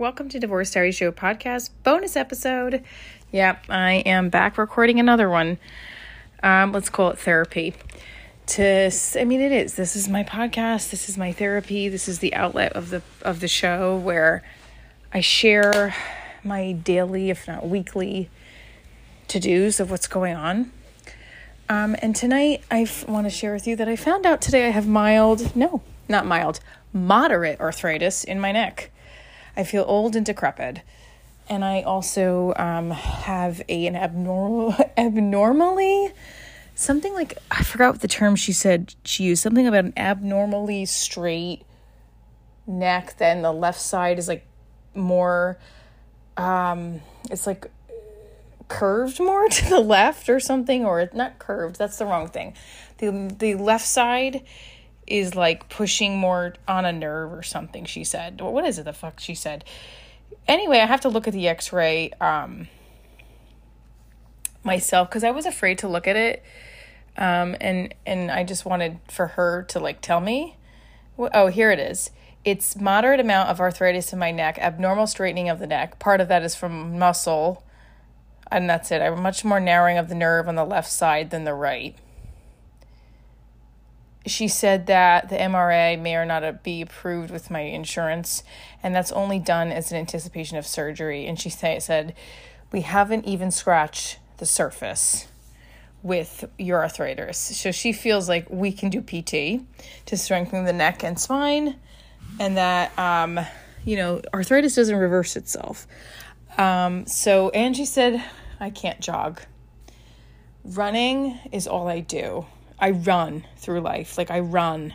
Welcome 0.00 0.30
to 0.30 0.38
Divorce 0.38 0.70
Diary 0.70 0.92
Show 0.92 1.12
podcast 1.12 1.68
bonus 1.84 2.16
episode. 2.16 2.82
Yep, 3.32 3.66
I 3.68 3.96
am 4.06 4.30
back 4.30 4.56
recording 4.56 4.98
another 4.98 5.28
one. 5.28 5.58
Um, 6.42 6.72
let's 6.72 6.88
call 6.88 7.10
it 7.10 7.18
therapy. 7.18 7.74
To, 8.46 8.90
I 9.14 9.24
mean, 9.24 9.42
it 9.42 9.52
is. 9.52 9.74
This 9.74 9.96
is 9.96 10.08
my 10.08 10.24
podcast. 10.24 10.90
This 10.90 11.10
is 11.10 11.18
my 11.18 11.32
therapy. 11.32 11.90
This 11.90 12.08
is 12.08 12.20
the 12.20 12.32
outlet 12.32 12.72
of 12.72 12.88
the 12.88 13.02
of 13.20 13.40
the 13.40 13.46
show 13.46 13.94
where 13.94 14.42
I 15.12 15.20
share 15.20 15.94
my 16.42 16.72
daily, 16.72 17.28
if 17.28 17.46
not 17.46 17.68
weekly, 17.68 18.30
to 19.28 19.38
dos 19.38 19.80
of 19.80 19.90
what's 19.90 20.06
going 20.06 20.34
on. 20.34 20.72
Um, 21.68 21.94
and 22.00 22.16
tonight, 22.16 22.64
I 22.70 22.84
f- 22.84 23.06
want 23.06 23.26
to 23.26 23.30
share 23.30 23.52
with 23.52 23.66
you 23.66 23.76
that 23.76 23.86
I 23.86 23.96
found 23.96 24.24
out 24.24 24.40
today 24.40 24.66
I 24.66 24.70
have 24.70 24.88
mild, 24.88 25.54
no, 25.54 25.82
not 26.08 26.24
mild, 26.24 26.60
moderate 26.90 27.60
arthritis 27.60 28.24
in 28.24 28.40
my 28.40 28.50
neck. 28.50 28.90
I 29.56 29.64
feel 29.64 29.84
old 29.86 30.16
and 30.16 30.24
decrepit. 30.24 30.82
And 31.48 31.64
I 31.64 31.82
also 31.82 32.54
um, 32.56 32.90
have 32.90 33.60
a, 33.68 33.86
an 33.86 33.96
abnormal, 33.96 34.74
abnormally, 34.96 36.12
something 36.74 37.12
like, 37.12 37.36
I 37.50 37.62
forgot 37.62 37.94
what 37.94 38.00
the 38.00 38.08
term 38.08 38.36
she 38.36 38.52
said 38.52 38.94
she 39.04 39.24
used, 39.24 39.42
something 39.42 39.66
about 39.66 39.84
an 39.84 39.92
abnormally 39.96 40.84
straight 40.86 41.62
neck. 42.66 43.16
Then 43.18 43.42
the 43.42 43.52
left 43.52 43.80
side 43.80 44.18
is 44.18 44.28
like 44.28 44.46
more, 44.94 45.58
um, 46.36 47.00
it's 47.30 47.46
like 47.46 47.70
curved 48.68 49.18
more 49.18 49.48
to 49.50 49.68
the 49.68 49.80
left 49.80 50.28
or 50.28 50.38
something, 50.40 50.84
or 50.84 51.10
not 51.12 51.38
curved, 51.38 51.76
that's 51.76 51.98
the 51.98 52.06
wrong 52.06 52.28
thing. 52.28 52.54
The, 52.98 53.34
the 53.36 53.54
left 53.56 53.86
side 53.86 54.42
is 55.10 55.34
like 55.34 55.68
pushing 55.68 56.16
more 56.16 56.54
on 56.66 56.84
a 56.84 56.92
nerve 56.92 57.32
or 57.32 57.42
something, 57.42 57.84
she 57.84 58.04
said. 58.04 58.40
What 58.40 58.64
is 58.64 58.78
it 58.78 58.84
the 58.84 58.92
fuck 58.92 59.20
she 59.20 59.34
said? 59.34 59.64
Anyway, 60.46 60.78
I 60.78 60.86
have 60.86 61.00
to 61.02 61.08
look 61.08 61.26
at 61.26 61.34
the 61.34 61.48
x 61.48 61.72
ray 61.72 62.12
um, 62.20 62.68
myself 64.62 65.10
because 65.10 65.24
I 65.24 65.32
was 65.32 65.44
afraid 65.44 65.78
to 65.78 65.88
look 65.88 66.06
at 66.06 66.16
it. 66.16 66.42
Um, 67.18 67.56
and 67.60 67.92
and 68.06 68.30
I 68.30 68.44
just 68.44 68.64
wanted 68.64 69.00
for 69.08 69.26
her 69.28 69.64
to 69.64 69.80
like 69.80 70.00
tell 70.00 70.20
me. 70.20 70.56
Oh, 71.18 71.48
here 71.48 71.70
it 71.70 71.78
is. 71.78 72.10
It's 72.44 72.76
moderate 72.76 73.20
amount 73.20 73.50
of 73.50 73.60
arthritis 73.60 74.14
in 74.14 74.18
my 74.18 74.30
neck, 74.30 74.58
abnormal 74.58 75.06
straightening 75.06 75.50
of 75.50 75.58
the 75.58 75.66
neck. 75.66 75.98
Part 75.98 76.22
of 76.22 76.28
that 76.28 76.42
is 76.42 76.54
from 76.54 76.98
muscle, 76.98 77.62
and 78.50 78.70
that's 78.70 78.90
it. 78.90 79.02
I 79.02 79.06
have 79.06 79.18
much 79.18 79.44
more 79.44 79.60
narrowing 79.60 79.98
of 79.98 80.08
the 80.08 80.14
nerve 80.14 80.48
on 80.48 80.54
the 80.54 80.64
left 80.64 80.90
side 80.90 81.30
than 81.30 81.44
the 81.44 81.52
right 81.52 81.94
she 84.26 84.48
said 84.48 84.86
that 84.86 85.28
the 85.28 85.36
MRA 85.36 85.98
may 86.00 86.14
or 86.16 86.26
not 86.26 86.62
be 86.62 86.82
approved 86.82 87.30
with 87.30 87.50
my 87.50 87.60
insurance, 87.60 88.42
and 88.82 88.94
that's 88.94 89.12
only 89.12 89.38
done 89.38 89.72
as 89.72 89.90
an 89.90 89.98
anticipation 89.98 90.58
of 90.58 90.66
surgery. 90.66 91.26
And 91.26 91.40
she 91.40 91.48
say, 91.48 91.78
said, 91.78 92.14
We 92.70 92.82
haven't 92.82 93.24
even 93.26 93.50
scratched 93.50 94.18
the 94.36 94.46
surface 94.46 95.28
with 96.02 96.44
your 96.58 96.82
arthritis. 96.82 97.38
So 97.38 97.72
she 97.72 97.92
feels 97.92 98.28
like 98.28 98.46
we 98.50 98.72
can 98.72 98.90
do 98.90 99.00
PT 99.00 99.62
to 100.06 100.16
strengthen 100.16 100.64
the 100.64 100.72
neck 100.72 101.02
and 101.02 101.18
spine, 101.18 101.76
and 102.38 102.56
that, 102.56 102.98
um, 102.98 103.40
you 103.84 103.96
know, 103.96 104.20
arthritis 104.34 104.74
doesn't 104.74 104.96
reverse 104.96 105.36
itself. 105.36 105.86
Um, 106.58 107.06
so 107.06 107.48
Angie 107.50 107.86
said, 107.86 108.22
I 108.58 108.68
can't 108.70 109.00
jog. 109.00 109.40
Running 110.62 111.38
is 111.52 111.66
all 111.66 111.88
I 111.88 112.00
do. 112.00 112.44
I 112.80 112.90
run 112.90 113.44
through 113.58 113.80
life. 113.80 114.16
Like 114.16 114.30
I 114.30 114.40
run 114.40 114.94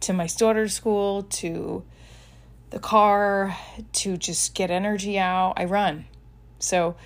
to 0.00 0.12
my 0.12 0.26
daughter's 0.26 0.74
school, 0.74 1.22
to 1.22 1.82
the 2.70 2.78
car, 2.78 3.56
to 3.92 4.16
just 4.16 4.54
get 4.54 4.70
energy 4.70 5.18
out. 5.18 5.54
I 5.56 5.64
run. 5.64 6.04
So 6.58 6.96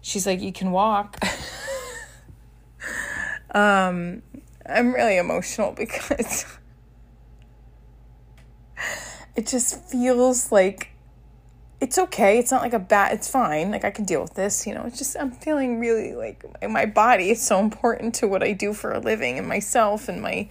she's 0.00 0.26
like, 0.26 0.40
You 0.40 0.52
can 0.52 0.70
walk. 0.70 1.18
um, 3.50 4.22
I'm 4.64 4.94
really 4.94 5.18
emotional 5.18 5.72
because 5.76 6.46
it 9.34 9.46
just 9.46 9.82
feels 9.90 10.52
like 10.52 10.90
it's 11.80 11.96
okay. 11.96 12.38
It's 12.38 12.50
not 12.50 12.62
like 12.62 12.72
a 12.72 12.78
bad, 12.78 13.12
it's 13.14 13.30
fine. 13.30 13.70
Like 13.70 13.84
I 13.84 13.90
can 13.90 14.04
deal 14.04 14.20
with 14.20 14.34
this, 14.34 14.66
you 14.66 14.74
know. 14.74 14.84
It's 14.84 14.98
just 14.98 15.16
I'm 15.18 15.30
feeling 15.30 15.78
really 15.78 16.14
like 16.14 16.44
my 16.68 16.86
body 16.86 17.30
is 17.30 17.40
so 17.40 17.60
important 17.60 18.14
to 18.16 18.26
what 18.26 18.42
I 18.42 18.52
do 18.52 18.72
for 18.72 18.92
a 18.92 18.98
living 18.98 19.38
and 19.38 19.46
myself 19.46 20.08
and 20.08 20.20
my 20.20 20.48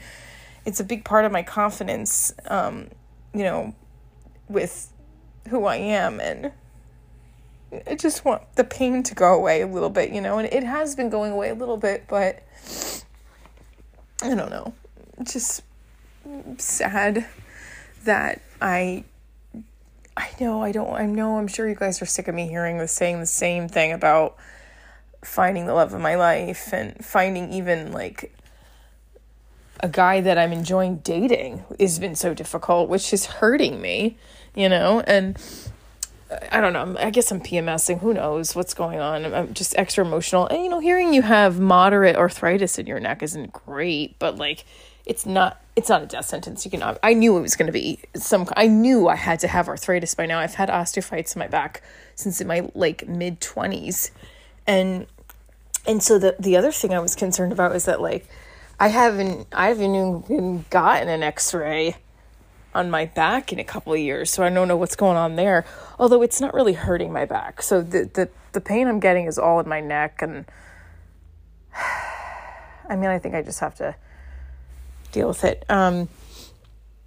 it's 0.66 0.80
a 0.80 0.84
big 0.84 1.04
part 1.06 1.26
of 1.26 1.32
my 1.32 1.44
confidence 1.44 2.34
um, 2.48 2.90
you 3.34 3.44
know, 3.44 3.74
with 4.48 4.92
who 5.50 5.66
I 5.66 5.78
am 5.78 6.20
and 6.20 6.52
I 7.86 7.96
just 7.96 8.24
want 8.24 8.44
the 8.56 8.64
pain 8.64 9.04
to 9.04 9.16
go 9.16 9.34
away 9.36 9.62
a 9.62 9.68
little 9.68 9.90
bit, 9.90 10.12
you 10.12 10.22
know, 10.22 10.38
and 10.38 10.48
it 10.54 10.64
has 10.64 10.96
been 10.96 11.10
going 11.10 11.34
away 11.34 11.50
a 11.50 11.56
little 11.56 11.76
bit, 11.76 12.06
but 12.08 12.42
I 14.22 14.34
don't 14.34 14.50
know. 14.50 14.74
Just 15.24 15.64
sad 16.58 17.28
that 18.06 18.42
I 18.62 19.04
I 20.18 20.30
know 20.40 20.64
I 20.64 20.72
don't 20.72 20.94
I 20.94 21.06
know 21.06 21.38
I'm 21.38 21.48
sure 21.48 21.70
you 21.70 21.76
guys 21.76 22.02
are 22.02 22.06
sick 22.06 22.28
of 22.28 22.34
me 22.34 22.48
hearing 22.48 22.80
the 22.80 22.88
saying 22.88 23.20
the 23.20 23.28
same 23.28 23.70
thing 23.70 23.92
about 23.92 24.36
finding 25.24 25.68
the 25.68 25.74
love 25.74 25.94
of 25.94 26.02
my 26.02 26.16
life 26.16 26.74
and 26.74 27.06
finding 27.06 27.54
even 27.54 27.92
like 27.92 28.34
a 29.80 29.90
guy 29.90 30.22
that 30.22 30.38
I'm 30.38 30.52
enjoying 30.52 30.98
dating 30.98 31.64
has 31.80 32.00
been 32.00 32.16
so 32.16 32.34
difficult, 32.34 32.90
which 32.90 33.14
is 33.14 33.26
hurting 33.28 33.80
me, 33.80 34.18
you 34.56 34.70
know, 34.70 35.02
and 35.02 35.38
I 36.52 36.60
don't 36.62 36.74
know. 36.74 37.00
I 37.00 37.12
guess 37.12 37.32
I'm 37.32 37.40
PMSing. 37.40 38.00
Who 38.00 38.14
knows 38.14 38.56
what's 38.56 38.74
going 38.74 39.00
on? 39.00 39.32
I'm 39.34 39.54
just 39.54 39.78
extra 39.78 40.04
emotional. 40.04 40.48
And, 40.48 40.64
you 40.64 40.70
know, 40.70 40.80
hearing 40.80 41.14
you 41.14 41.22
have 41.22 41.60
moderate 41.60 42.16
arthritis 42.16 42.80
in 42.80 42.88
your 42.88 43.00
neck 43.00 43.22
isn't 43.22 43.54
great, 43.54 44.18
but 44.20 44.38
like, 44.38 44.66
it's 45.06 45.26
not 45.26 45.62
it's 45.78 45.90
not 45.90 46.02
a 46.02 46.08
death 46.08 46.26
sentence. 46.26 46.66
You 46.66 46.72
can 46.72 46.98
I 47.04 47.14
knew 47.14 47.38
it 47.38 47.42
was 47.42 47.56
going 47.56 47.68
to 47.68 47.72
be 47.72 48.00
some 48.16 48.48
I 48.58 48.66
knew 48.66 49.08
I 49.08 49.16
had 49.16 49.40
to 49.42 49.48
have 49.48 49.68
arthritis 49.68 50.16
by 50.16 50.26
now. 50.26 50.40
I've 50.40 50.56
had 50.56 50.70
osteophytes 50.70 51.36
in 51.36 51.40
my 51.40 51.48
back 51.48 51.84
since 52.16 52.42
in 52.42 52.48
my 52.48 52.68
like 52.74 53.08
mid 53.08 53.40
20s. 53.40 54.10
And 54.66 55.06
and 55.86 56.02
so 56.02 56.18
the 56.18 56.36
the 56.40 56.58
other 56.58 56.72
thing 56.72 56.96
I 56.96 57.00
was 57.00 57.16
concerned 57.16 57.52
about 57.54 57.72
was 57.72 57.86
that 57.86 58.02
like 58.02 58.28
I 58.80 58.88
haven't 58.88 59.48
I 59.54 59.68
haven't 59.68 59.96
even 59.96 60.66
gotten 60.72 61.10
an 61.10 61.22
x-ray 61.22 61.98
on 62.74 62.90
my 62.90 63.06
back 63.06 63.54
in 63.54 63.60
a 63.60 63.64
couple 63.64 63.94
of 63.94 64.00
years, 64.00 64.32
so 64.32 64.44
I 64.44 64.50
don't 64.50 64.68
know 64.68 64.78
what's 64.78 64.96
going 64.96 65.16
on 65.16 65.36
there. 65.36 65.64
Although 66.00 66.24
it's 66.24 66.42
not 66.42 66.56
really 66.56 66.74
hurting 66.74 67.14
my 67.14 67.26
back. 67.26 67.62
So 67.62 67.84
the 67.84 68.10
the 68.12 68.30
the 68.54 68.62
pain 68.62 68.88
I'm 68.88 69.00
getting 69.00 69.28
is 69.28 69.38
all 69.38 69.60
in 69.60 69.70
my 69.70 69.82
neck 69.82 70.24
and 70.24 70.46
I 72.90 72.96
mean, 72.96 73.12
I 73.12 73.20
think 73.20 73.36
I 73.36 73.44
just 73.44 73.60
have 73.60 73.76
to 73.76 73.96
deal 75.12 75.28
with 75.28 75.44
it. 75.44 75.66
Um, 75.70 76.10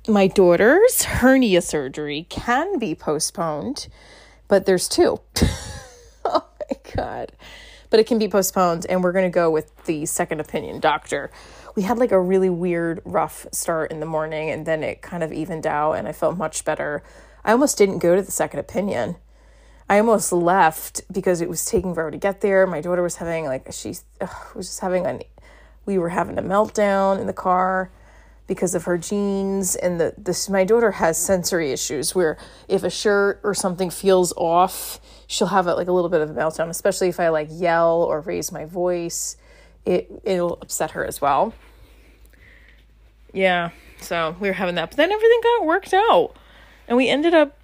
my 0.09 0.27
daughter's 0.27 1.05
hernia 1.05 1.63
surgery 1.63 2.27
can 2.29 2.79
be 2.79 2.95
postponed, 2.95 3.89
but 4.49 4.67
there's 4.67 4.89
two. 4.89 5.21
oh 6.25 6.45
my 6.59 6.77
God. 6.95 7.33
But 7.91 8.01
it 8.01 8.07
can 8.07 8.19
be 8.19 8.29
postponed, 8.29 8.87
and 8.89 9.03
we're 9.03 9.13
going 9.13 9.31
to 9.31 9.35
go 9.35 9.51
with 9.51 9.85
the 9.85 10.07
second 10.07 10.41
opinion 10.41 10.81
doctor. 10.81 11.31
We 11.77 11.83
had 11.83 11.99
like 11.99 12.13
a 12.13 12.21
really 12.21 12.51
weird, 12.51 13.01
rough 13.05 13.47
start 13.53 13.91
in 13.91 14.01
the 14.01 14.07
morning, 14.07 14.51
and 14.51 14.67
then 14.67 14.83
it 14.83 15.03
kind 15.03 15.23
of 15.23 15.33
evened 15.33 15.67
out, 15.67 15.93
and 15.93 16.07
I 16.09 16.13
felt 16.13 16.37
much 16.37 16.65
better. 16.65 17.03
I 17.45 17.53
almost 17.53 17.79
didn't 17.79 17.99
go 17.99 18.15
to 18.17 18.23
the 18.23 18.31
second 18.31 18.61
opinion. 18.61 19.17
I 19.89 19.99
almost 19.99 20.33
left 20.33 21.03
because 21.13 21.41
it 21.41 21.49
was 21.49 21.65
taking 21.65 21.95
forever 21.95 22.13
to 22.13 22.17
get 22.17 22.43
there. 22.43 22.65
My 22.65 22.81
daughter 22.81 23.03
was 23.03 23.17
having 23.17 23.47
like 23.47 23.67
she 23.73 23.97
was 24.55 24.67
just 24.69 24.81
having 24.81 25.05
an 25.05 25.23
we 25.87 25.99
were 25.99 26.11
having 26.11 26.39
a 26.39 26.43
meltdown 26.43 27.21
in 27.21 27.27
the 27.27 27.33
car 27.33 27.91
because 28.51 28.75
of 28.75 28.83
her 28.83 28.99
jeans 28.99 29.77
and 29.77 30.01
the 30.01 30.13
this 30.19 30.49
my 30.49 30.65
daughter 30.65 30.91
has 30.91 31.17
sensory 31.17 31.71
issues 31.71 32.17
where 32.17 32.37
if 32.67 32.83
a 32.83 32.91
shirt 32.91 33.39
or 33.45 33.55
something 33.55 33.91
feels 33.91 34.33
off 34.37 34.99
she'll 35.29 35.47
have 35.47 35.69
a, 35.69 35.75
like 35.75 35.87
a 35.87 35.93
little 35.93 36.11
bit 36.11 36.21
of 36.21 36.29
a 36.31 36.35
meltdown 36.35 36.69
especially 36.69 37.09
if 37.09 37.21
i 37.21 37.29
like 37.29 37.47
yell 37.49 38.03
or 38.03 38.21
raise 38.21 38.51
my 38.51 38.65
voice. 38.65 39.37
It 39.87 40.11
it'll 40.25 40.59
upset 40.61 40.91
her 40.91 41.07
as 41.07 41.21
well. 41.21 41.55
Yeah 43.33 43.71
so 44.01 44.35
we 44.41 44.49
were 44.49 44.55
having 44.55 44.75
that 44.75 44.91
but 44.91 44.97
then 44.97 45.13
everything 45.13 45.41
got 45.45 45.65
worked 45.65 45.95
out 45.95 46.35
and 46.89 46.97
we 46.97 47.09
ended 47.09 47.35
up 47.35 47.57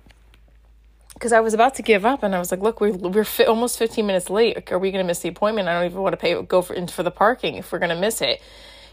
because 1.17 1.33
I 1.33 1.41
was 1.41 1.55
about 1.55 1.75
to 1.77 1.83
give 1.83 2.05
up, 2.05 2.23
and 2.23 2.35
I 2.35 2.39
was 2.39 2.51
like, 2.51 2.61
"Look, 2.61 2.79
we're 2.79 2.93
we're 2.93 3.25
fi- 3.25 3.47
almost 3.47 3.79
fifteen 3.79 4.07
minutes 4.07 4.29
late. 4.29 4.71
Are 4.71 4.79
we 4.79 4.91
going 4.91 5.03
to 5.03 5.07
miss 5.07 5.21
the 5.21 5.31
appointment? 5.31 5.67
I 5.67 5.73
don't 5.73 5.87
even 5.87 6.03
want 6.03 6.13
to 6.13 6.19
pay 6.19 6.41
go 6.43 6.61
for 6.61 6.75
in 6.75 6.89
for 6.89 7.03
the 7.03 7.11
parking 7.11 7.57
if 7.57 7.73
we're 7.73 7.79
going 7.79 7.91
to 7.91 8.01
miss 8.01 8.21
it." 8.21 8.43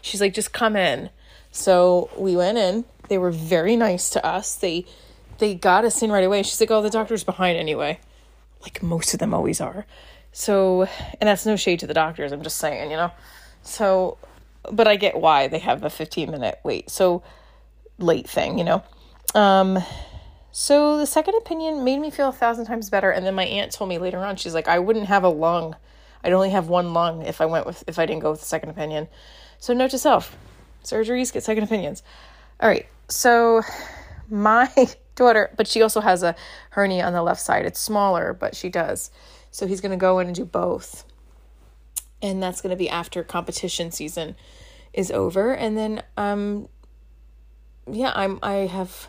She's 0.00 0.22
like, 0.22 0.32
"Just 0.32 0.52
come 0.52 0.74
in." 0.74 1.10
So 1.50 2.08
we 2.16 2.34
went 2.34 2.56
in. 2.56 2.86
They 3.08 3.18
were 3.18 3.30
very 3.30 3.76
nice 3.76 4.08
to 4.10 4.24
us. 4.24 4.54
They 4.54 4.86
they 5.38 5.54
got 5.54 5.84
us 5.84 6.02
in 6.02 6.10
right 6.10 6.24
away. 6.24 6.42
She's 6.42 6.60
like, 6.60 6.70
"Oh, 6.70 6.80
the 6.80 6.88
doctor's 6.88 7.24
behind 7.24 7.58
anyway," 7.58 8.00
like 8.62 8.82
most 8.82 9.12
of 9.12 9.20
them 9.20 9.34
always 9.34 9.60
are. 9.60 9.84
So, 10.32 10.88
and 11.20 11.28
that's 11.28 11.44
no 11.44 11.56
shade 11.56 11.80
to 11.80 11.86
the 11.86 11.94
doctors. 11.94 12.32
I'm 12.32 12.42
just 12.42 12.56
saying, 12.58 12.90
you 12.90 12.96
know. 12.96 13.12
So, 13.62 14.18
but 14.72 14.88
I 14.88 14.96
get 14.96 15.16
why 15.16 15.46
they 15.46 15.60
have 15.60 15.84
a 15.84 15.90
15 15.90 16.30
minute 16.30 16.58
wait. 16.64 16.90
So 16.90 17.22
late 17.98 18.28
thing, 18.28 18.58
you 18.58 18.64
know. 18.64 18.82
Um, 19.34 19.78
So 20.56 20.98
the 20.98 21.06
second 21.06 21.34
opinion 21.34 21.82
made 21.82 21.98
me 21.98 22.12
feel 22.12 22.28
a 22.28 22.32
thousand 22.32 22.66
times 22.66 22.88
better. 22.88 23.10
And 23.10 23.26
then 23.26 23.34
my 23.34 23.44
aunt 23.44 23.72
told 23.72 23.90
me 23.90 23.98
later 23.98 24.20
on, 24.20 24.36
she's 24.36 24.54
like, 24.54 24.68
I 24.68 24.78
wouldn't 24.78 25.06
have 25.06 25.24
a 25.24 25.28
lung. 25.28 25.74
I'd 26.22 26.32
only 26.32 26.50
have 26.50 26.68
one 26.68 26.94
lung 26.94 27.22
if 27.22 27.40
I 27.40 27.46
went 27.46 27.66
with 27.66 27.82
if 27.88 27.98
I 27.98 28.06
didn't 28.06 28.22
go 28.22 28.30
with 28.30 28.38
the 28.38 28.46
second 28.46 28.68
opinion. 28.68 29.08
So 29.58 29.74
note 29.74 29.90
to 29.90 29.98
self, 29.98 30.36
surgeries 30.84 31.32
get 31.32 31.42
second 31.42 31.64
opinions. 31.64 32.04
All 32.60 32.68
right. 32.68 32.86
So 33.08 33.62
my 34.30 34.70
daughter, 35.16 35.50
but 35.56 35.66
she 35.66 35.82
also 35.82 36.00
has 36.00 36.22
a 36.22 36.36
hernia 36.70 37.04
on 37.04 37.14
the 37.14 37.22
left 37.24 37.40
side. 37.40 37.66
It's 37.66 37.80
smaller, 37.80 38.32
but 38.32 38.54
she 38.54 38.68
does. 38.68 39.10
So 39.50 39.66
he's 39.66 39.80
going 39.80 39.90
to 39.90 39.96
go 39.96 40.20
in 40.20 40.28
and 40.28 40.36
do 40.36 40.44
both. 40.44 41.04
And 42.22 42.40
that's 42.40 42.60
going 42.60 42.70
to 42.70 42.76
be 42.76 42.88
after 42.88 43.24
competition 43.24 43.90
season 43.90 44.36
is 44.92 45.10
over. 45.10 45.52
And 45.52 45.76
then 45.76 46.04
um 46.16 46.68
yeah, 47.90 48.12
I'm 48.14 48.38
I 48.40 48.68
have 48.68 49.08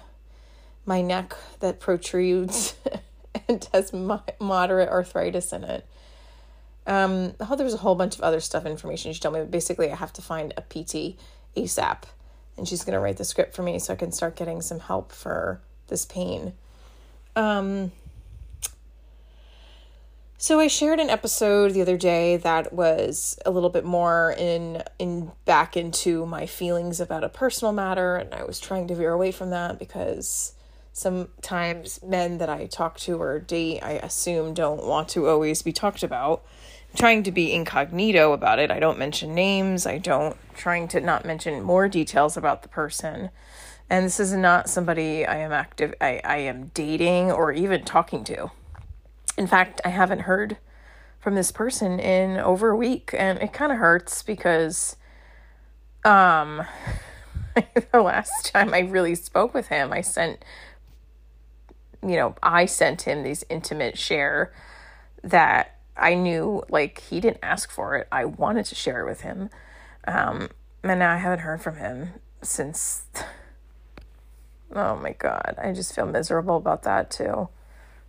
my 0.85 1.01
neck 1.01 1.33
that 1.59 1.79
protrudes 1.79 2.75
and 3.47 3.67
has 3.73 3.93
mo- 3.93 4.23
moderate 4.39 4.89
arthritis 4.89 5.51
in 5.53 5.63
it. 5.63 5.85
Um, 6.87 7.33
oh, 7.39 7.55
there 7.55 7.63
was 7.63 7.73
a 7.73 7.77
whole 7.77 7.95
bunch 7.95 8.15
of 8.15 8.21
other 8.21 8.39
stuff 8.39 8.65
information 8.65 9.11
she 9.11 9.19
told 9.19 9.33
me, 9.33 9.41
but 9.41 9.51
basically, 9.51 9.91
I 9.91 9.95
have 9.95 10.13
to 10.13 10.21
find 10.21 10.53
a 10.55 10.61
PT 10.61 11.17
ASAP, 11.57 12.03
and 12.57 12.67
she's 12.67 12.83
gonna 12.83 12.99
write 12.99 13.17
the 13.17 13.25
script 13.25 13.55
for 13.55 13.63
me 13.63 13.79
so 13.79 13.93
I 13.93 13.95
can 13.95 14.11
start 14.11 14.35
getting 14.35 14.61
some 14.61 14.79
help 14.79 15.11
for 15.11 15.61
this 15.87 16.05
pain. 16.05 16.53
Um, 17.35 17.91
so 20.37 20.59
I 20.59 20.67
shared 20.67 20.99
an 20.99 21.09
episode 21.09 21.73
the 21.73 21.81
other 21.81 21.97
day 21.97 22.37
that 22.37 22.71
was 22.71 23.39
a 23.45 23.51
little 23.51 23.69
bit 23.69 23.83
more 23.83 24.35
in 24.37 24.83
in 24.99 25.31
back 25.45 25.75
into 25.75 26.25
my 26.25 26.45
feelings 26.45 26.99
about 26.99 27.23
a 27.23 27.29
personal 27.29 27.71
matter, 27.71 28.15
and 28.15 28.33
I 28.33 28.43
was 28.43 28.59
trying 28.59 28.87
to 28.89 28.95
veer 28.95 29.11
away 29.11 29.31
from 29.31 29.49
that 29.49 29.79
because 29.79 30.53
sometimes 30.95 32.01
men 32.03 32.37
that 32.37 32.47
I 32.47 32.67
talk 32.67 32.97
to 32.99 33.21
or 33.21 33.37
date, 33.37 33.81
I 33.83 33.91
assume 33.91 34.53
don't 34.53 34.85
want 34.85 35.09
to 35.09 35.27
always 35.27 35.61
be 35.61 35.73
talked 35.73 36.03
about. 36.03 36.45
I'm 36.89 36.97
trying 36.97 37.23
to 37.23 37.33
be 37.33 37.51
incognito 37.51 38.31
about 38.31 38.59
it. 38.59 38.71
I 38.71 38.79
don't 38.79 38.97
mention 38.97 39.35
names. 39.35 39.85
I 39.85 39.97
don't 39.97 40.37
trying 40.55 40.87
to 40.87 41.01
not 41.01 41.25
mention 41.25 41.61
more 41.61 41.89
details 41.89 42.37
about 42.37 42.61
the 42.61 42.69
person. 42.69 43.29
And 43.89 44.05
this 44.05 44.21
is 44.21 44.31
not 44.31 44.69
somebody 44.69 45.25
I 45.25 45.35
am 45.39 45.51
active 45.51 45.93
I, 45.99 46.21
I 46.23 46.37
am 46.37 46.71
dating 46.73 47.29
or 47.29 47.51
even 47.51 47.83
talking 47.83 48.23
to. 48.23 48.51
In 49.37 49.47
fact, 49.47 49.81
I 49.83 49.89
haven't 49.89 50.19
heard 50.19 50.55
from 51.19 51.35
this 51.35 51.51
person 51.51 51.99
in 51.99 52.37
over 52.37 52.69
a 52.69 52.77
week 52.77 53.13
and 53.17 53.37
it 53.39 53.51
kind 53.51 53.73
of 53.73 53.79
hurts 53.79 54.23
because 54.23 54.95
um 56.05 56.63
the 57.91 58.01
last 58.01 58.53
time 58.53 58.73
I 58.73 58.79
really 58.79 59.15
spoke 59.15 59.53
with 59.53 59.67
him, 59.67 59.91
I 59.91 59.99
sent 59.99 60.43
you 62.09 62.17
know, 62.17 62.35
I 62.41 62.65
sent 62.65 63.03
him 63.03 63.23
these 63.23 63.43
intimate 63.49 63.97
share 63.97 64.53
that 65.23 65.79
I 65.97 66.13
knew 66.13 66.63
like 66.69 67.01
he 67.01 67.19
didn't 67.19 67.39
ask 67.41 67.71
for 67.71 67.95
it. 67.95 68.07
I 68.11 68.25
wanted 68.25 68.65
to 68.65 68.75
share 68.75 69.01
it 69.01 69.09
with 69.09 69.21
him. 69.21 69.49
Um, 70.07 70.49
and 70.83 70.99
now 70.99 71.13
I 71.13 71.17
haven't 71.17 71.39
heard 71.39 71.61
from 71.61 71.77
him 71.77 72.13
since. 72.41 73.05
Oh 74.73 74.95
my 74.97 75.13
God. 75.13 75.55
I 75.57 75.71
just 75.71 75.95
feel 75.95 76.05
miserable 76.05 76.57
about 76.57 76.83
that 76.83 77.09
too. 77.09 77.49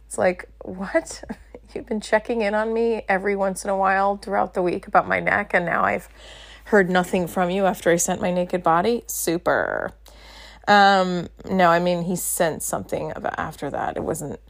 It's 0.07 0.19
like, 0.19 0.49
what? 0.63 1.23
You've 1.75 1.87
been 1.87 2.01
checking 2.01 2.43
in 2.43 2.55
on 2.55 2.73
me 2.73 3.03
every 3.09 3.37
once 3.37 3.65
in 3.65 3.71
a 3.71 3.77
while 3.77 4.17
throughout 4.17 4.55
the 4.55 4.63
week 4.63 4.87
about 4.87 5.09
my 5.09 5.21
neck, 5.21 5.53
and 5.53 5.67
now 5.67 5.83
I've 5.85 6.09
heard 6.67 6.89
nothing 6.89 7.27
from 7.27 7.51
you 7.51 7.65
after 7.67 7.91
I 7.91 7.97
sent 7.97 8.21
my 8.21 8.33
naked 8.33 8.63
body? 8.63 9.05
Super. 9.07 9.93
Um, 10.69 11.29
no, 11.49 11.69
I 11.69 11.79
mean, 11.79 12.03
he 12.03 12.17
sent 12.17 12.63
something 12.63 13.13
after 13.37 13.71
that. 13.71 13.97
It 13.97 14.03
wasn't 14.03 14.41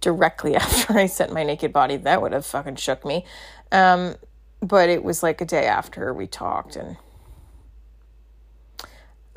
directly 0.00 0.54
after 0.56 0.98
I 0.98 1.06
sent 1.06 1.32
my 1.32 1.42
naked 1.42 1.72
body. 1.72 1.96
That 1.96 2.22
would 2.22 2.32
have 2.32 2.46
fucking 2.46 2.76
shook 2.76 3.04
me. 3.04 3.24
Um, 3.72 4.16
but 4.60 4.88
it 4.88 5.02
was 5.02 5.22
like 5.22 5.40
a 5.40 5.44
day 5.44 5.66
after 5.66 6.12
we 6.12 6.26
talked 6.26 6.76
and 6.76 6.96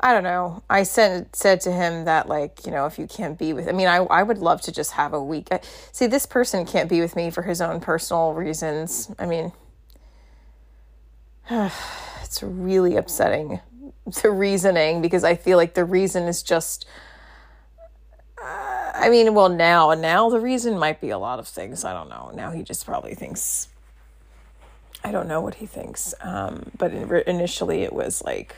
I 0.00 0.12
don't 0.12 0.22
know. 0.22 0.62
I 0.70 0.84
said 0.84 1.34
said 1.34 1.60
to 1.62 1.72
him 1.72 2.04
that 2.04 2.28
like, 2.28 2.64
you 2.64 2.70
know, 2.70 2.86
if 2.86 3.00
you 3.00 3.08
can't 3.08 3.36
be 3.36 3.52
with 3.52 3.68
I 3.68 3.72
mean, 3.72 3.88
I 3.88 3.96
I 3.96 4.22
would 4.22 4.38
love 4.38 4.60
to 4.62 4.72
just 4.72 4.92
have 4.92 5.12
a 5.12 5.22
week. 5.22 5.48
I, 5.50 5.60
see, 5.90 6.06
this 6.06 6.24
person 6.24 6.64
can't 6.64 6.88
be 6.88 7.00
with 7.00 7.16
me 7.16 7.30
for 7.30 7.42
his 7.42 7.60
own 7.60 7.80
personal 7.80 8.32
reasons. 8.32 9.10
I 9.18 9.26
mean, 9.26 9.52
it's 11.50 12.42
really 12.42 12.96
upsetting 12.96 13.60
the 14.22 14.30
reasoning 14.30 15.02
because 15.02 15.24
I 15.24 15.34
feel 15.34 15.56
like 15.56 15.74
the 15.74 15.84
reason 15.84 16.24
is 16.24 16.42
just. 16.42 16.86
Uh, 18.40 18.92
I 18.94 19.08
mean, 19.10 19.34
well, 19.34 19.48
now 19.48 19.90
and 19.90 20.00
now 20.00 20.28
the 20.30 20.40
reason 20.40 20.78
might 20.78 21.00
be 21.00 21.10
a 21.10 21.18
lot 21.18 21.38
of 21.38 21.48
things. 21.48 21.84
I 21.84 21.92
don't 21.92 22.08
know. 22.08 22.30
Now 22.34 22.50
he 22.50 22.62
just 22.62 22.86
probably 22.86 23.14
thinks. 23.14 23.68
I 25.04 25.12
don't 25.12 25.28
know 25.28 25.40
what 25.40 25.54
he 25.54 25.66
thinks, 25.66 26.12
um, 26.20 26.72
but 26.76 26.92
in, 26.92 27.10
initially 27.28 27.82
it 27.82 27.92
was 27.92 28.22
like, 28.24 28.56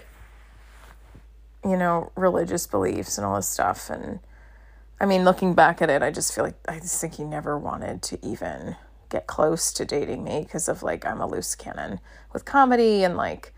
you 1.62 1.76
know, 1.76 2.12
religious 2.16 2.66
beliefs 2.66 3.18
and 3.18 3.26
all 3.26 3.36
this 3.36 3.48
stuff, 3.48 3.90
and 3.90 4.20
I 5.00 5.06
mean, 5.06 5.24
looking 5.24 5.54
back 5.54 5.80
at 5.80 5.88
it, 5.88 6.02
I 6.02 6.10
just 6.10 6.34
feel 6.34 6.44
like 6.44 6.56
I 6.68 6.78
just 6.78 7.00
think 7.00 7.14
he 7.14 7.24
never 7.24 7.56
wanted 7.56 8.02
to 8.02 8.26
even 8.26 8.76
get 9.08 9.26
close 9.26 9.72
to 9.72 9.84
dating 9.84 10.22
me 10.24 10.42
because 10.42 10.68
of 10.68 10.82
like 10.82 11.06
I'm 11.06 11.20
a 11.20 11.26
loose 11.26 11.54
cannon 11.54 12.00
with 12.32 12.44
comedy 12.44 13.02
and 13.02 13.16
like 13.16 13.54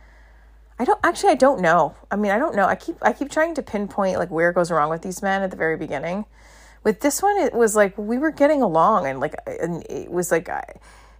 I 0.82 0.84
don't 0.84 0.98
actually 1.04 1.30
I 1.30 1.36
don't 1.36 1.60
know. 1.60 1.94
I 2.10 2.16
mean, 2.16 2.32
I 2.32 2.38
don't 2.38 2.56
know. 2.56 2.66
I 2.66 2.74
keep 2.74 2.96
I 3.02 3.12
keep 3.12 3.30
trying 3.30 3.54
to 3.54 3.62
pinpoint 3.62 4.18
like 4.18 4.32
where 4.32 4.50
it 4.50 4.54
goes 4.54 4.68
wrong 4.68 4.90
with 4.90 5.02
these 5.02 5.22
men 5.22 5.42
at 5.42 5.52
the 5.52 5.56
very 5.56 5.76
beginning. 5.76 6.24
With 6.82 7.02
this 7.02 7.22
one 7.22 7.36
it 7.36 7.54
was 7.54 7.76
like 7.76 7.96
we 7.96 8.18
were 8.18 8.32
getting 8.32 8.62
along 8.62 9.06
and 9.06 9.20
like 9.20 9.36
and 9.46 9.86
it 9.88 10.10
was 10.10 10.32
like 10.32 10.48
I 10.48 10.64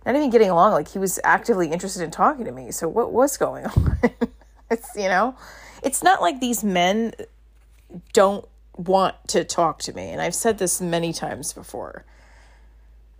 not 0.04 0.16
even 0.16 0.30
getting 0.30 0.50
along 0.50 0.72
like 0.72 0.88
he 0.88 0.98
was 0.98 1.20
actively 1.22 1.68
interested 1.70 2.02
in 2.02 2.10
talking 2.10 2.44
to 2.44 2.50
me. 2.50 2.72
So 2.72 2.88
what 2.88 3.12
was 3.12 3.36
going 3.36 3.66
on? 3.76 4.00
it's 4.68 4.90
you 4.96 5.06
know, 5.06 5.36
it's 5.84 6.02
not 6.02 6.20
like 6.20 6.40
these 6.40 6.64
men 6.64 7.14
don't 8.12 8.44
want 8.76 9.14
to 9.28 9.44
talk 9.44 9.78
to 9.82 9.92
me. 9.92 10.08
And 10.08 10.20
I've 10.20 10.34
said 10.34 10.58
this 10.58 10.80
many 10.80 11.12
times 11.12 11.52
before. 11.52 12.04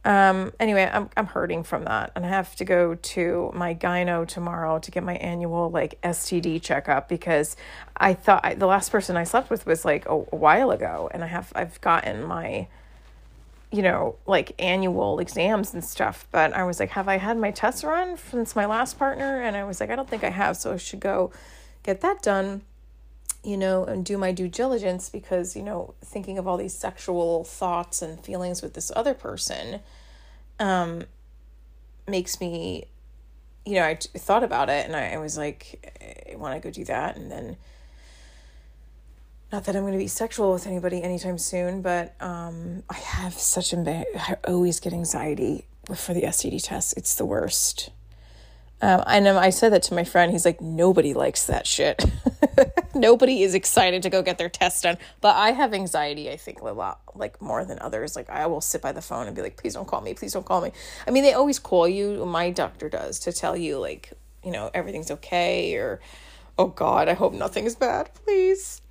Um, 0.05 0.53
anyway, 0.59 0.91
I'm 0.93 1.11
I'm 1.17 1.27
hurting 1.27 1.63
from 1.63 1.85
that, 1.85 2.11
and 2.17 2.27
I 2.27 2.29
have 2.29 2.57
to 2.57 2.65
go 2.65 2.97
to 2.97 3.51
my 3.55 3.75
gyno 3.75 4.27
tomorrow 4.27 4.81
to 4.81 4.91
get 4.91 5.05
my 5.05 5.15
annual 5.15 5.71
like 5.71 6.01
STD 6.03 6.61
checkup 6.61 7.09
because 7.09 7.57
I 7.97 8.15
thought 8.15 8.45
I, 8.45 8.55
the 8.55 8.67
last 8.67 8.91
person 8.91 9.17
I 9.17 9.25
slept 9.25 9.49
with 9.49 9.65
was 9.65 9.85
like 9.85 10.07
a, 10.07 10.15
a 10.15 10.37
while 10.37 10.73
ago, 10.73 11.09
and 11.13 11.23
I 11.23 11.29
have 11.29 11.53
I've 11.55 11.81
gotten 11.81 12.25
my 12.25 12.67
you 13.71 13.83
know 13.83 14.17
like 14.27 14.55
annual 14.59 15.21
exams 15.21 15.73
and 15.73 15.85
stuff, 15.85 16.27
but 16.32 16.53
I 16.53 16.65
was 16.65 16.81
like, 16.81 16.91
have 16.91 17.06
I 17.06 17.19
had 17.19 17.39
my 17.39 17.53
tests 17.53 17.85
run 17.85 18.17
since 18.17 18.56
my 18.56 18.67
last 18.67 18.99
partner? 18.99 19.41
And 19.41 19.56
I 19.56 19.63
was 19.63 19.81
like, 19.81 19.91
I 19.91 19.97
don't 19.97 20.11
think 20.11 20.25
I 20.25 20.31
have, 20.31 20.56
so 20.56 20.73
I 20.73 20.79
should 20.79 21.01
go 21.01 21.31
get 21.85 22.01
that 22.01 22.23
done 22.23 22.63
you 23.44 23.56
know, 23.56 23.84
and 23.84 24.05
do 24.05 24.17
my 24.17 24.32
due 24.32 24.49
diligence 24.49 25.08
because, 25.08 25.56
you 25.56 25.63
know, 25.63 25.94
thinking 26.05 26.39
of 26.39 26.46
all 26.46 26.56
these 26.56 26.75
sexual 26.75 27.44
thoughts 27.44 28.01
and 28.01 28.22
feelings 28.25 28.63
with 28.63 28.75
this 28.75 28.93
other 28.94 29.15
person 29.15 29.81
um, 30.61 31.05
makes 32.06 32.41
me, 32.41 32.84
you 33.67 33.75
know, 33.75 33.84
I 33.84 33.94
t- 33.94 34.17
thought 34.17 34.44
about 34.44 34.69
it 34.69 34.87
and 34.87 34.94
I, 34.94 35.15
I 35.15 35.19
was 35.19 35.37
like, 35.37 36.25
I 36.32 36.37
want 36.37 36.55
to 36.55 36.61
go 36.61 36.72
do 36.72 36.84
that. 36.84 37.17
And 37.17 37.31
then, 37.31 37.56
not 39.53 39.65
that 39.65 39.77
I'm 39.77 39.82
going 39.82 39.93
to 39.93 39.99
be 39.99 40.08
sexual 40.08 40.53
with 40.53 40.67
anybody 40.67 41.03
anytime 41.03 41.37
soon, 41.37 41.82
but 41.82 42.15
um, 42.20 42.84
I 42.89 42.94
have 42.94 43.34
such, 43.34 43.72
emba- 43.72 44.05
I 44.17 44.37
always 44.46 44.81
get 44.81 44.93
anxiety 44.93 45.67
for 45.94 46.15
the 46.15 46.22
STD 46.22 46.63
test. 46.63 46.94
It's 46.96 47.17
the 47.17 47.27
worst. 47.27 47.91
Um, 48.81 49.03
and 49.06 49.29
I 49.29 49.51
said 49.51 49.72
that 49.72 49.82
to 49.84 49.94
my 49.94 50.05
friend. 50.05 50.32
He's 50.32 50.44
like, 50.44 50.61
nobody 50.61 51.13
likes 51.13 51.44
that 51.46 51.67
shit. 51.67 52.05
nobody 52.94 53.43
is 53.43 53.55
excited 53.55 54.03
to 54.03 54.11
go 54.11 54.22
get 54.22 54.39
their 54.39 54.49
test 54.49 54.82
done. 54.82 54.99
But 55.20 55.37
I 55.37 55.53
have 55.53 55.75
anxiety, 55.75 56.31
I 56.31 56.37
think, 56.37 56.61
a 56.61 56.70
lot, 56.72 57.01
like 57.15 57.41
more 57.41 57.65
than 57.65 57.79
others. 57.81 58.17
Like, 58.17 58.31
I 58.31 58.46
will 58.46 58.61
sit 58.61 58.82
by 58.82 58.93
the 58.93 59.03
phone 59.03 59.27
and 59.27 59.37
be 59.37 59.43
like, 59.43 59.56
please 59.56 59.75
don't 59.75 59.87
call 59.87 60.01
me. 60.01 60.15
Please 60.15 60.32
don't 60.32 60.46
call 60.46 60.61
me. 60.61 60.72
I 61.06 61.11
mean, 61.11 61.22
they 61.22 61.32
always 61.32 61.58
call 61.58 61.89
you, 61.89 62.25
my 62.27 62.51
doctor 62.51 62.89
does, 62.89 63.19
to 63.20 63.32
tell 63.32 63.56
you, 63.56 63.79
like, 63.79 64.13
you 64.44 64.51
know, 64.51 64.70
everything's 64.75 65.11
okay 65.11 65.75
or, 65.77 66.01
oh 66.58 66.69
God, 66.69 67.08
I 67.08 67.15
hope 67.15 67.32
nothing's 67.32 67.75
bad, 67.75 68.11
please. 68.15 68.82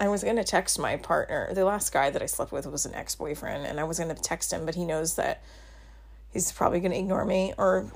I 0.00 0.08
was 0.08 0.24
going 0.24 0.36
to 0.36 0.44
text 0.44 0.78
my 0.78 0.96
partner. 0.96 1.52
The 1.54 1.64
last 1.64 1.92
guy 1.92 2.10
that 2.10 2.22
I 2.22 2.26
slept 2.26 2.50
with 2.50 2.66
was 2.66 2.86
an 2.86 2.94
ex 2.94 3.14
boyfriend, 3.14 3.66
and 3.66 3.78
I 3.78 3.84
was 3.84 3.98
going 3.98 4.14
to 4.14 4.20
text 4.20 4.52
him, 4.52 4.66
but 4.66 4.74
he 4.74 4.84
knows 4.84 5.16
that 5.16 5.42
he's 6.32 6.50
probably 6.50 6.80
going 6.80 6.92
to 6.92 6.98
ignore 6.98 7.24
me 7.24 7.52
or 7.58 7.90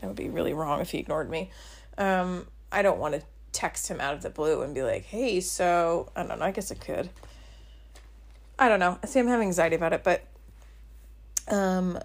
that 0.00 0.06
would 0.06 0.16
be 0.16 0.28
really 0.28 0.52
wrong 0.52 0.80
if 0.80 0.90
he 0.90 0.98
ignored 0.98 1.30
me. 1.30 1.50
Um, 1.98 2.46
I 2.72 2.82
don't 2.82 2.98
want 2.98 3.14
to 3.14 3.22
text 3.52 3.88
him 3.88 4.00
out 4.00 4.14
of 4.14 4.22
the 4.22 4.30
blue 4.30 4.62
and 4.62 4.74
be 4.74 4.82
like, 4.82 5.04
hey, 5.04 5.40
so 5.40 6.10
I 6.14 6.22
don't 6.22 6.38
know. 6.38 6.44
I 6.44 6.50
guess 6.50 6.70
I 6.70 6.74
could. 6.74 7.10
I 8.58 8.68
don't 8.68 8.80
know. 8.80 8.98
I 9.02 9.06
see 9.06 9.20
I'm 9.20 9.26
having 9.26 9.48
anxiety 9.48 9.76
about 9.76 9.92
it, 9.92 10.04
but 10.04 10.22
um 11.48 11.98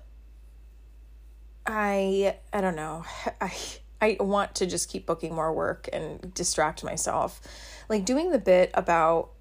I 1.66 2.38
I 2.54 2.62
don't 2.62 2.76
know. 2.76 3.06
I 3.42 3.54
I 4.02 4.18
want 4.20 4.56
to 4.56 4.66
just 4.66 4.90
keep 4.90 5.06
booking 5.06 5.34
more 5.34 5.54
work 5.54 5.90
and 5.92 6.34
distract 6.34 6.84
myself. 6.84 7.42
Like 7.90 8.06
doing 8.06 8.32
the 8.32 8.40
bit 8.40 8.72
about 8.74 9.32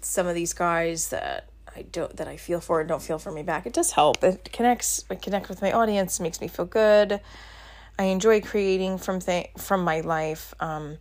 some 0.00 0.26
of 0.26 0.34
these 0.34 0.52
guys 0.52 1.08
that 1.08 1.48
I 1.74 1.82
don't 1.82 2.14
that 2.16 2.28
I 2.28 2.36
feel 2.36 2.60
for 2.60 2.80
and 2.80 2.88
don't 2.88 3.02
feel 3.02 3.18
for 3.18 3.32
me 3.32 3.42
back. 3.42 3.66
It 3.66 3.72
does 3.72 3.92
help. 3.92 4.22
It 4.22 4.52
connects. 4.52 5.04
I 5.10 5.14
connect 5.14 5.48
with 5.48 5.62
my 5.62 5.72
audience. 5.72 6.20
Makes 6.20 6.40
me 6.40 6.48
feel 6.48 6.66
good. 6.66 7.20
I 8.02 8.06
enjoy 8.06 8.40
creating 8.40 8.98
from 8.98 9.20
th- 9.20 9.50
from 9.56 9.84
my 9.84 10.00
life. 10.00 10.54
Um, 10.58 10.98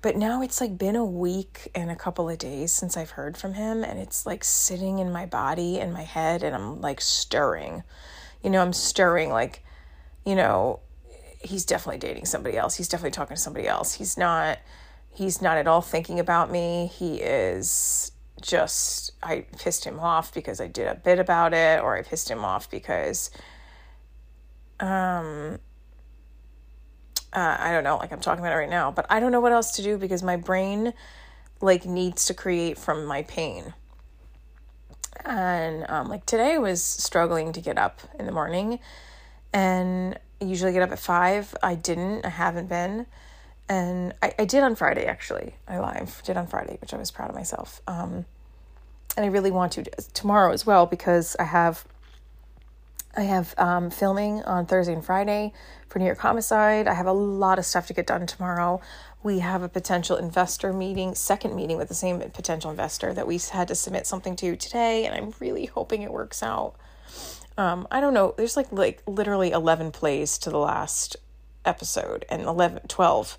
but 0.00 0.16
now 0.16 0.40
it's 0.42 0.60
like 0.60 0.78
been 0.78 0.96
a 0.96 1.04
week 1.04 1.70
and 1.74 1.90
a 1.90 1.96
couple 1.96 2.30
of 2.30 2.38
days 2.38 2.72
since 2.72 2.96
I've 2.96 3.10
heard 3.10 3.36
from 3.36 3.52
him, 3.54 3.84
and 3.84 3.98
it's 3.98 4.24
like 4.24 4.42
sitting 4.42 5.00
in 5.00 5.12
my 5.12 5.26
body 5.26 5.78
and 5.78 5.92
my 5.92 6.02
head, 6.02 6.42
and 6.42 6.54
I'm 6.54 6.80
like 6.80 7.02
stirring. 7.02 7.82
You 8.42 8.48
know, 8.48 8.62
I'm 8.62 8.72
stirring 8.72 9.30
like, 9.30 9.62
you 10.24 10.34
know, 10.34 10.80
he's 11.40 11.66
definitely 11.66 11.98
dating 11.98 12.24
somebody 12.24 12.56
else. 12.56 12.76
He's 12.76 12.88
definitely 12.88 13.10
talking 13.10 13.36
to 13.36 13.42
somebody 13.42 13.68
else. 13.68 13.94
He's 13.94 14.16
not. 14.16 14.58
He's 15.10 15.42
not 15.42 15.58
at 15.58 15.66
all 15.66 15.82
thinking 15.82 16.20
about 16.20 16.50
me. 16.50 16.90
He 16.96 17.16
is 17.16 18.12
just 18.40 19.10
I 19.22 19.44
pissed 19.58 19.84
him 19.84 20.00
off 20.00 20.32
because 20.32 20.58
I 20.60 20.68
did 20.68 20.86
a 20.86 20.94
bit 20.94 21.18
about 21.18 21.52
it, 21.52 21.82
or 21.82 21.98
I 21.98 22.02
pissed 22.02 22.30
him 22.30 22.44
off 22.44 22.70
because 22.70 23.30
um 24.80 25.58
uh, 27.38 27.56
I 27.60 27.70
don't 27.70 27.84
know, 27.84 27.96
like 27.96 28.12
I'm 28.12 28.20
talking 28.20 28.44
about 28.44 28.52
it 28.52 28.56
right 28.56 28.68
now, 28.68 28.90
but 28.90 29.06
I 29.08 29.20
don't 29.20 29.30
know 29.30 29.38
what 29.38 29.52
else 29.52 29.70
to 29.72 29.82
do 29.82 29.96
because 29.96 30.24
my 30.24 30.36
brain 30.36 30.92
like 31.60 31.86
needs 31.86 32.26
to 32.26 32.34
create 32.34 32.78
from 32.78 33.04
my 33.04 33.22
pain. 33.22 33.74
And 35.24 35.88
um, 35.88 36.08
like 36.08 36.26
today 36.26 36.54
I 36.54 36.58
was 36.58 36.82
struggling 36.82 37.52
to 37.52 37.60
get 37.60 37.78
up 37.78 38.00
in 38.18 38.26
the 38.26 38.32
morning 38.32 38.80
and 39.52 40.18
I 40.40 40.44
usually 40.44 40.72
get 40.72 40.82
up 40.82 40.90
at 40.90 40.98
five. 40.98 41.54
I 41.62 41.76
didn't, 41.76 42.24
I 42.24 42.30
haven't 42.30 42.68
been. 42.68 43.06
And 43.68 44.14
I, 44.20 44.34
I 44.40 44.44
did 44.44 44.64
on 44.64 44.74
Friday 44.74 45.04
actually. 45.04 45.54
I 45.68 45.78
live 45.78 46.20
did 46.24 46.36
on 46.36 46.48
Friday, 46.48 46.78
which 46.80 46.92
I 46.92 46.96
was 46.96 47.12
proud 47.12 47.30
of 47.30 47.36
myself. 47.36 47.82
Um, 47.86 48.24
and 49.16 49.24
I 49.24 49.28
really 49.28 49.52
want 49.52 49.72
to 49.72 49.84
tomorrow 50.12 50.52
as 50.52 50.66
well 50.66 50.86
because 50.86 51.36
I 51.38 51.44
have 51.44 51.84
I 53.16 53.22
have 53.22 53.54
um, 53.58 53.90
filming 53.90 54.42
on 54.42 54.66
Thursday 54.66 54.92
and 54.92 55.04
Friday 55.04 55.52
for 55.88 55.98
New 55.98 56.04
York 56.04 56.18
Homicide. 56.18 56.86
I 56.86 56.94
have 56.94 57.06
a 57.06 57.12
lot 57.12 57.58
of 57.58 57.64
stuff 57.64 57.86
to 57.88 57.92
get 57.94 58.06
done 58.06 58.26
tomorrow. 58.26 58.80
We 59.22 59.40
have 59.40 59.62
a 59.62 59.68
potential 59.68 60.16
investor 60.16 60.72
meeting, 60.72 61.14
second 61.14 61.56
meeting 61.56 61.78
with 61.78 61.88
the 61.88 61.94
same 61.94 62.20
potential 62.20 62.70
investor 62.70 63.12
that 63.14 63.26
we 63.26 63.38
had 63.38 63.68
to 63.68 63.74
submit 63.74 64.06
something 64.06 64.36
to 64.36 64.56
today, 64.56 65.06
and 65.06 65.14
I'm 65.14 65.34
really 65.40 65.66
hoping 65.66 66.02
it 66.02 66.12
works 66.12 66.42
out. 66.42 66.76
Um, 67.56 67.88
I 67.90 68.00
don't 68.00 68.14
know. 68.14 68.34
There's 68.36 68.56
like 68.56 68.70
like 68.70 69.02
literally 69.06 69.50
11 69.50 69.90
plays 69.90 70.38
to 70.38 70.50
the 70.50 70.58
last 70.58 71.16
episode 71.64 72.24
and 72.30 72.42
11 72.42 72.82
12. 72.86 73.38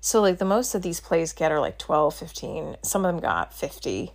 So 0.00 0.20
like 0.20 0.38
the 0.38 0.44
most 0.44 0.74
of 0.74 0.82
these 0.82 1.00
plays 1.00 1.32
get 1.32 1.52
are 1.52 1.60
like 1.60 1.78
12, 1.78 2.14
15. 2.14 2.76
Some 2.82 3.04
of 3.04 3.14
them 3.14 3.22
got 3.22 3.54
50 3.54 4.12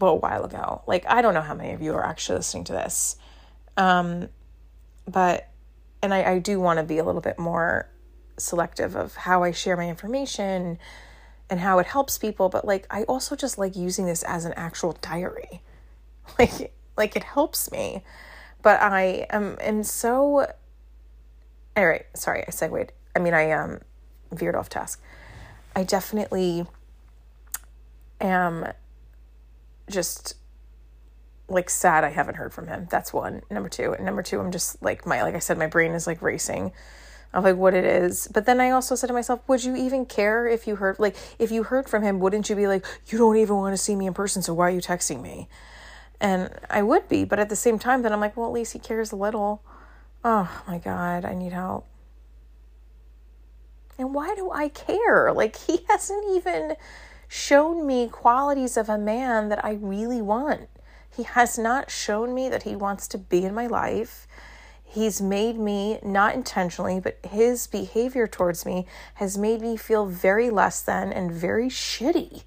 well 0.00 0.12
a 0.12 0.16
while 0.16 0.44
ago. 0.44 0.82
Like 0.86 1.04
I 1.06 1.20
don't 1.20 1.34
know 1.34 1.42
how 1.42 1.54
many 1.54 1.72
of 1.72 1.82
you 1.82 1.94
are 1.94 2.04
actually 2.04 2.38
listening 2.38 2.64
to 2.64 2.72
this. 2.72 3.16
Um, 3.76 4.28
but, 5.08 5.48
and 6.02 6.14
I, 6.14 6.32
I 6.32 6.38
do 6.38 6.60
want 6.60 6.78
to 6.78 6.84
be 6.84 6.98
a 6.98 7.04
little 7.04 7.20
bit 7.20 7.38
more 7.38 7.88
selective 8.36 8.96
of 8.96 9.14
how 9.14 9.42
I 9.42 9.52
share 9.52 9.76
my 9.76 9.88
information 9.88 10.78
and 11.50 11.60
how 11.60 11.78
it 11.78 11.86
helps 11.86 12.18
people. 12.18 12.48
But 12.48 12.64
like, 12.64 12.86
I 12.90 13.04
also 13.04 13.36
just 13.36 13.58
like 13.58 13.76
using 13.76 14.06
this 14.06 14.22
as 14.22 14.44
an 14.44 14.52
actual 14.56 14.96
diary. 15.00 15.60
Like, 16.38 16.72
like 16.96 17.16
it 17.16 17.22
helps 17.22 17.70
me. 17.70 18.02
But 18.62 18.80
I 18.80 19.26
am, 19.28 19.58
and 19.60 19.86
so, 19.86 20.46
all 21.76 21.86
right, 21.86 22.06
sorry, 22.14 22.44
I 22.48 22.50
segued. 22.50 22.92
I 23.14 23.18
mean, 23.18 23.34
I 23.34 23.50
um 23.50 23.80
veered 24.32 24.54
off 24.54 24.70
task. 24.70 25.02
I 25.76 25.84
definitely 25.84 26.66
am 28.22 28.72
just 29.90 30.36
like 31.48 31.68
sad 31.68 32.04
I 32.04 32.10
haven't 32.10 32.36
heard 32.36 32.54
from 32.54 32.68
him. 32.68 32.86
That's 32.90 33.12
one. 33.12 33.42
Number 33.50 33.68
two. 33.68 33.92
And 33.92 34.04
number 34.04 34.22
two, 34.22 34.40
I'm 34.40 34.50
just 34.50 34.82
like 34.82 35.06
my 35.06 35.22
like 35.22 35.34
I 35.34 35.38
said, 35.38 35.58
my 35.58 35.66
brain 35.66 35.92
is 35.92 36.06
like 36.06 36.22
racing 36.22 36.72
of 37.32 37.44
like 37.44 37.56
what 37.56 37.74
it 37.74 37.84
is. 37.84 38.28
But 38.32 38.46
then 38.46 38.60
I 38.60 38.70
also 38.70 38.94
said 38.94 39.08
to 39.08 39.12
myself, 39.12 39.40
would 39.48 39.64
you 39.64 39.76
even 39.76 40.06
care 40.06 40.46
if 40.46 40.66
you 40.66 40.76
heard 40.76 40.98
like 40.98 41.16
if 41.38 41.50
you 41.50 41.64
heard 41.64 41.88
from 41.88 42.02
him, 42.02 42.20
wouldn't 42.20 42.48
you 42.48 42.56
be 42.56 42.66
like, 42.66 42.86
you 43.08 43.18
don't 43.18 43.36
even 43.36 43.56
want 43.56 43.74
to 43.74 43.82
see 43.82 43.96
me 43.96 44.06
in 44.06 44.14
person, 44.14 44.40
so 44.40 44.54
why 44.54 44.68
are 44.68 44.70
you 44.70 44.80
texting 44.80 45.20
me? 45.20 45.48
And 46.20 46.50
I 46.70 46.82
would 46.82 47.08
be, 47.08 47.24
but 47.24 47.38
at 47.38 47.48
the 47.48 47.56
same 47.56 47.78
time 47.78 48.02
then 48.02 48.12
I'm 48.12 48.20
like, 48.20 48.36
well 48.36 48.46
at 48.46 48.52
least 48.52 48.72
he 48.72 48.78
cares 48.78 49.12
a 49.12 49.16
little. 49.16 49.62
Oh 50.22 50.62
my 50.66 50.78
god, 50.78 51.24
I 51.24 51.34
need 51.34 51.52
help. 51.52 51.86
And 53.98 54.14
why 54.14 54.34
do 54.34 54.50
I 54.50 54.68
care? 54.68 55.32
Like 55.32 55.56
he 55.56 55.80
hasn't 55.88 56.24
even 56.36 56.76
shown 57.28 57.86
me 57.86 58.08
qualities 58.08 58.76
of 58.76 58.88
a 58.88 58.98
man 58.98 59.48
that 59.48 59.64
I 59.64 59.72
really 59.72 60.22
want. 60.22 60.68
He 61.16 61.22
has 61.22 61.58
not 61.58 61.90
shown 61.90 62.34
me 62.34 62.48
that 62.48 62.64
he 62.64 62.74
wants 62.74 63.06
to 63.08 63.18
be 63.18 63.44
in 63.44 63.54
my 63.54 63.66
life. 63.66 64.26
He's 64.82 65.20
made 65.20 65.58
me, 65.58 65.98
not 66.02 66.34
intentionally, 66.34 67.00
but 67.00 67.18
his 67.28 67.66
behavior 67.66 68.26
towards 68.26 68.64
me 68.64 68.86
has 69.14 69.36
made 69.36 69.60
me 69.60 69.76
feel 69.76 70.06
very 70.06 70.50
less 70.50 70.80
than 70.80 71.12
and 71.12 71.32
very 71.32 71.68
shitty. 71.68 72.44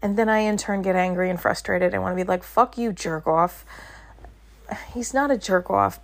And 0.00 0.16
then 0.16 0.28
I, 0.28 0.38
in 0.38 0.56
turn, 0.56 0.82
get 0.82 0.96
angry 0.96 1.30
and 1.30 1.40
frustrated 1.40 1.94
and 1.94 2.02
want 2.02 2.16
to 2.16 2.24
be 2.24 2.28
like, 2.28 2.42
fuck 2.42 2.76
you, 2.76 2.92
jerk 2.92 3.26
off. 3.26 3.64
He's 4.94 5.14
not 5.14 5.30
a 5.30 5.38
jerk 5.38 5.70
off. 5.70 6.00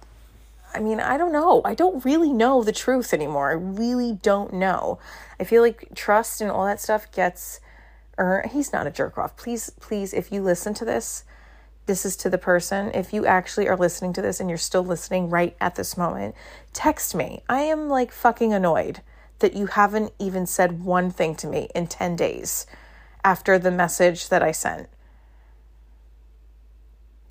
I 0.74 0.80
mean, 0.80 1.00
I 1.00 1.16
don't 1.16 1.32
know. 1.32 1.62
I 1.64 1.74
don't 1.74 2.04
really 2.04 2.32
know 2.32 2.62
the 2.62 2.72
truth 2.72 3.14
anymore. 3.14 3.50
I 3.50 3.54
really 3.54 4.12
don't 4.22 4.52
know. 4.52 4.98
I 5.40 5.44
feel 5.44 5.62
like 5.62 5.88
trust 5.94 6.40
and 6.40 6.50
all 6.50 6.66
that 6.66 6.80
stuff 6.80 7.10
gets. 7.10 7.60
Or 8.16 8.44
he's 8.52 8.72
not 8.72 8.86
a 8.86 8.90
jerk 8.90 9.18
off. 9.18 9.36
Please, 9.36 9.70
please, 9.80 10.12
if 10.12 10.30
you 10.30 10.42
listen 10.42 10.74
to 10.74 10.84
this, 10.84 11.24
this 11.88 12.06
is 12.06 12.14
to 12.18 12.30
the 12.30 12.38
person. 12.38 12.92
If 12.94 13.12
you 13.12 13.26
actually 13.26 13.66
are 13.66 13.76
listening 13.76 14.12
to 14.12 14.22
this 14.22 14.38
and 14.38 14.48
you're 14.48 14.58
still 14.58 14.84
listening 14.84 15.28
right 15.30 15.56
at 15.60 15.74
this 15.74 15.96
moment, 15.96 16.36
text 16.72 17.16
me. 17.16 17.42
I 17.48 17.62
am 17.62 17.88
like 17.88 18.12
fucking 18.12 18.52
annoyed 18.52 19.00
that 19.40 19.54
you 19.54 19.66
haven't 19.66 20.12
even 20.18 20.46
said 20.46 20.84
one 20.84 21.10
thing 21.10 21.34
to 21.36 21.46
me 21.48 21.68
in 21.74 21.86
10 21.88 22.14
days 22.14 22.66
after 23.24 23.58
the 23.58 23.70
message 23.70 24.28
that 24.28 24.42
I 24.42 24.52
sent. 24.52 24.88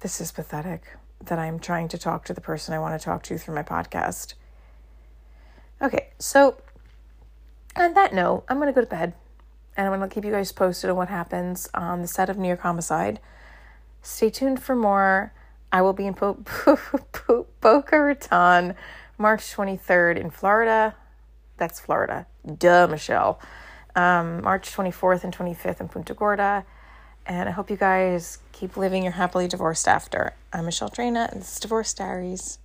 This 0.02 0.20
is 0.20 0.32
pathetic 0.32 0.98
that 1.24 1.40
I'm 1.40 1.60
trying 1.60 1.88
to 1.90 1.98
talk 1.98 2.26
to 2.26 2.34
the 2.34 2.42
person 2.42 2.74
I 2.74 2.80
want 2.80 3.00
to 3.00 3.04
talk 3.04 3.24
to 3.24 3.38
through 3.38 3.56
my 3.56 3.64
podcast. 3.64 4.34
Okay, 5.82 6.10
so 6.18 6.58
on 7.76 7.94
that 7.94 8.14
note, 8.14 8.44
I'm 8.50 8.58
going 8.58 8.68
to 8.68 8.74
go 8.74 8.82
to 8.82 8.88
bed 8.88 9.14
and 9.76 9.88
I'm 9.88 9.98
going 9.98 10.10
to 10.10 10.14
keep 10.14 10.26
you 10.26 10.32
guys 10.32 10.52
posted 10.52 10.90
on 10.90 10.96
what 10.96 11.10
happens 11.10 11.70
on 11.76 12.02
the 12.02 12.08
set 12.08 12.30
of 12.30 12.38
New 12.38 12.48
York 12.48 12.62
Homicide. 12.62 13.20
Stay 14.08 14.30
tuned 14.30 14.64
for 14.64 14.74
more. 14.74 15.34
I 15.70 15.82
will 15.82 15.92
be 15.92 16.08
in 16.08 16.14
Boca 17.62 18.00
Raton 18.00 18.74
March 19.18 19.42
23rd 19.54 20.18
in 20.18 20.30
Florida. 20.30 20.96
That's 21.58 21.82
Florida. 21.82 22.26
Duh, 22.46 22.88
Michelle. 22.88 23.42
Um, 23.98 24.44
March 24.44 24.74
24th 24.74 25.26
and 25.26 25.36
25th 25.36 25.82
in 25.82 25.90
Punta 25.90 26.14
Gorda. 26.14 26.66
And 27.26 27.50
I 27.50 27.52
hope 27.52 27.70
you 27.70 27.76
guys 27.76 28.38
keep 28.54 28.78
living 28.78 29.04
your 29.04 29.12
happily 29.12 29.46
divorced 29.50 29.90
after. 29.90 30.34
I'm 30.54 30.64
Michelle 30.64 30.90
Drana, 30.90 31.30
and 31.30 31.42
this 31.42 31.56
is 31.56 31.60
Divorce 31.60 31.94
Diaries. 31.94 32.60